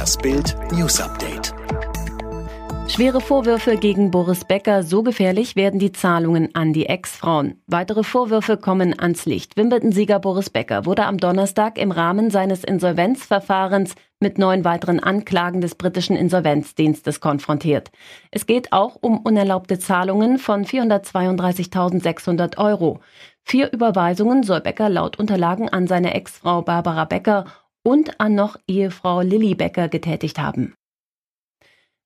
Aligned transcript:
Das 0.00 0.16
Bild 0.16 0.56
News 0.72 0.98
Update. 0.98 1.52
Schwere 2.88 3.20
Vorwürfe 3.20 3.76
gegen 3.76 4.10
Boris 4.10 4.46
Becker, 4.46 4.82
so 4.82 5.02
gefährlich 5.02 5.56
werden 5.56 5.78
die 5.78 5.92
Zahlungen 5.92 6.54
an 6.54 6.72
die 6.72 6.86
Ex-Frauen. 6.86 7.60
Weitere 7.66 8.02
Vorwürfe 8.02 8.56
kommen 8.56 8.98
ans 8.98 9.26
Licht. 9.26 9.58
Wimbledon-Sieger 9.58 10.18
Boris 10.18 10.48
Becker 10.48 10.86
wurde 10.86 11.04
am 11.04 11.18
Donnerstag 11.18 11.76
im 11.76 11.90
Rahmen 11.90 12.30
seines 12.30 12.64
Insolvenzverfahrens 12.64 13.94
mit 14.20 14.38
neun 14.38 14.64
weiteren 14.64 15.00
Anklagen 15.00 15.60
des 15.60 15.74
britischen 15.74 16.16
Insolvenzdienstes 16.16 17.20
konfrontiert. 17.20 17.90
Es 18.30 18.46
geht 18.46 18.72
auch 18.72 18.96
um 19.02 19.18
unerlaubte 19.18 19.78
Zahlungen 19.78 20.38
von 20.38 20.64
432.600 20.64 22.56
Euro. 22.56 23.00
Vier 23.42 23.70
Überweisungen 23.70 24.44
soll 24.44 24.62
Becker 24.62 24.88
laut 24.88 25.18
Unterlagen 25.18 25.68
an 25.68 25.86
seine 25.86 26.14
Ex-Frau 26.14 26.62
Barbara 26.62 27.04
Becker 27.04 27.44
und 27.82 28.20
an 28.20 28.34
noch 28.34 28.56
Ehefrau 28.66 29.20
Lilly 29.20 29.54
Becker 29.54 29.88
getätigt 29.88 30.38
haben. 30.38 30.74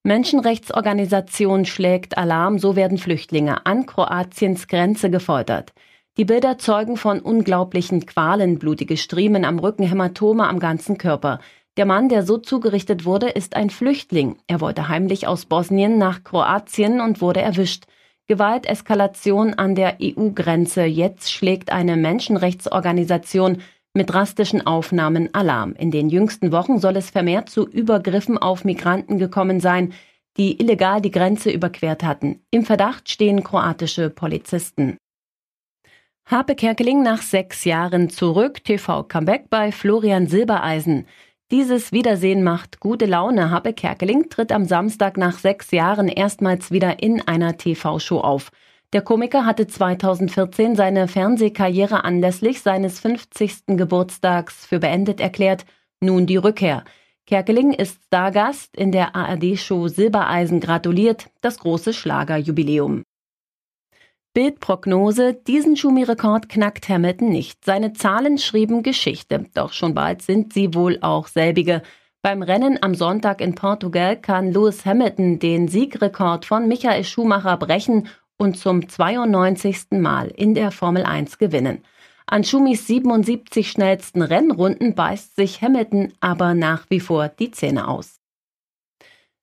Menschenrechtsorganisation 0.05 1.65
schlägt 1.65 2.19
Alarm, 2.19 2.59
so 2.59 2.77
werden 2.77 2.98
Flüchtlinge 2.98 3.65
an 3.65 3.87
Kroatiens 3.87 4.68
Grenze 4.68 5.10
gefoltert. 5.10 5.73
Die 6.16 6.24
Bilder 6.24 6.59
zeugen 6.59 6.96
von 6.96 7.20
unglaublichen 7.20 8.05
Qualen, 8.06 8.59
blutige 8.59 8.96
Striemen 8.96 9.45
am 9.45 9.59
Rücken, 9.59 9.82
Hämatome 9.82 10.46
am 10.46 10.60
ganzen 10.60 10.98
Körper. 10.98 11.41
Der 11.77 11.87
Mann, 11.87 12.09
der 12.09 12.23
so 12.23 12.38
zugerichtet 12.38 13.04
wurde, 13.04 13.30
ist 13.30 13.56
ein 13.56 13.70
Flüchtling. 13.70 14.37
Er 14.46 14.60
wollte 14.60 14.88
heimlich 14.88 15.27
aus 15.27 15.46
Bosnien 15.46 15.98
nach 15.98 16.23
Kroatien 16.23 17.01
und 17.01 17.20
wurde 17.20 17.41
erwischt. 17.41 17.87
Gewalteskalation 18.29 19.54
an 19.54 19.74
der 19.74 19.96
EU-Grenze. 20.01 20.84
Jetzt 20.84 21.32
schlägt 21.32 21.73
eine 21.73 21.96
Menschenrechtsorganisation 21.96 23.62
mit 23.95 24.11
drastischen 24.11 24.66
Aufnahmen 24.66 25.33
Alarm. 25.33 25.75
In 25.75 25.91
den 25.91 26.09
jüngsten 26.09 26.51
Wochen 26.51 26.79
soll 26.79 26.97
es 26.97 27.11
vermehrt 27.11 27.48
zu 27.48 27.66
Übergriffen 27.66 28.37
auf 28.37 28.65
Migranten 28.65 29.19
gekommen 29.19 29.61
sein, 29.61 29.93
die 30.37 30.60
illegal 30.60 31.01
die 31.01 31.13
Grenze 31.13 31.51
überquert 31.51 32.02
hatten. 32.02 32.41
Im 32.51 32.65
Verdacht 32.65 33.09
stehen 33.09 33.45
kroatische 33.45 34.10
Polizisten. 34.10 34.99
Harpe 36.27 36.57
Kerkeling 36.57 37.02
nach 37.02 37.23
sechs 37.23 37.65
Jahren 37.65 38.10
zurück. 38.10 38.65
TV 38.65 39.05
Comeback 39.05 39.49
bei 39.49 39.71
Florian 39.71 40.27
Silbereisen. 40.27 41.07
Dieses 41.51 41.93
Wiedersehen 41.93 42.43
macht 42.43 42.80
gute 42.80 43.07
Laune. 43.07 43.51
Harpe 43.51 43.74
Kerkeling 43.74 44.29
tritt 44.29 44.51
am 44.51 44.65
Samstag 44.65 45.16
nach 45.16 45.38
sechs 45.38 45.71
Jahren 45.71 46.09
erstmals 46.09 46.71
wieder 46.73 47.02
in 47.02 47.21
einer 47.29 47.57
TV-Show 47.59 48.18
auf. 48.21 48.51
Der 48.95 49.02
Komiker 49.02 49.45
hatte 49.45 49.66
2014 49.66 50.76
seine 50.76 51.09
Fernsehkarriere 51.09 52.04
anlässlich 52.04 52.62
seines 52.62 53.00
50. 53.00 53.76
Geburtstags 53.76 54.66
für 54.66 54.78
beendet 54.78 55.20
erklärt. 55.20 55.66
Nun 55.98 56.26
die 56.26 56.37
Rückkehr. 56.37 56.84
Kerkeling 57.26 57.72
ist 57.72 58.04
Stargast 58.04 58.76
in 58.76 58.92
der 58.92 59.16
ARD-Show 59.16 59.88
Silbereisen 59.88 60.60
gratuliert, 60.60 61.26
das 61.40 61.59
große 61.59 61.92
Schlagerjubiläum. 61.92 63.02
Bildprognose, 64.32 65.34
diesen 65.34 65.76
Schumi-Rekord 65.76 66.48
knackt 66.48 66.88
Hamilton 66.88 67.31
nicht. 67.31 67.65
Seine 67.65 67.94
Zahlen 67.94 68.38
schrieben 68.38 68.84
Geschichte, 68.84 69.47
doch 69.54 69.72
schon 69.72 69.94
bald 69.94 70.22
sind 70.22 70.53
sie 70.53 70.72
wohl 70.72 70.98
auch 71.00 71.26
selbige. 71.26 71.82
Beim 72.22 72.42
Rennen 72.42 72.78
am 72.81 72.94
Sonntag 72.94 73.41
in 73.41 73.56
Portugal 73.56 74.16
kann 74.16 74.53
Lewis 74.53 74.87
Hamilton 74.87 75.41
den 75.41 75.66
Siegrekord 75.66 76.44
von 76.44 76.69
Michael 76.69 77.03
Schumacher 77.03 77.56
brechen 77.56 78.09
und 78.37 78.59
zum 78.59 78.88
92. 78.88 79.93
Mal 79.93 80.28
in 80.28 80.54
der 80.54 80.71
Formel 80.71 81.04
1 81.04 81.38
gewinnen. 81.38 81.84
An 82.27 82.43
Schumis 82.43 82.87
77 82.87 83.71
schnellsten 83.71 84.22
Rennrunden 84.22 84.94
beißt 84.94 85.37
sich 85.37 85.60
Hamilton 85.60 86.12
aber 86.21 86.55
nach 86.55 86.87
wie 86.88 87.00
vor 87.00 87.28
die 87.28 87.50
Zähne 87.50 87.87
aus. 87.88 88.21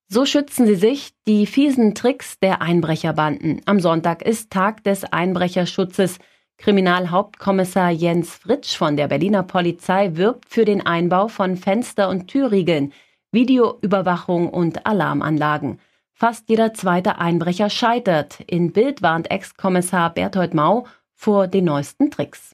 So 0.08 0.26
schützen 0.26 0.66
sie 0.66 0.74
sich 0.74 1.14
die 1.26 1.46
fiesen 1.46 1.94
Tricks 1.94 2.38
der 2.38 2.60
Einbrecherbanden. 2.60 3.62
Am 3.64 3.80
Sonntag 3.80 4.20
ist 4.22 4.50
Tag 4.50 4.84
des 4.84 5.04
Einbrecherschutzes. 5.04 6.18
Kriminalhauptkommissar 6.58 7.90
Jens 7.90 8.34
Fritsch 8.34 8.76
von 8.76 8.96
der 8.96 9.08
Berliner 9.08 9.42
Polizei 9.42 10.10
wirbt 10.14 10.50
für 10.50 10.64
den 10.64 10.84
Einbau 10.84 11.28
von 11.28 11.56
Fenster- 11.56 12.10
und 12.10 12.28
Türriegeln, 12.28 12.92
Videoüberwachung 13.30 14.50
und 14.50 14.84
Alarmanlagen. 14.84 15.80
Fast 16.14 16.48
jeder 16.48 16.74
zweite 16.74 17.18
Einbrecher 17.18 17.70
scheitert. 17.70 18.40
In 18.46 18.72
Bild 18.72 19.02
warnt 19.02 19.30
Ex-Kommissar 19.30 20.10
Berthold 20.14 20.54
Mau 20.54 20.86
vor 21.14 21.48
den 21.48 21.64
neuesten 21.64 22.10
Tricks. 22.10 22.52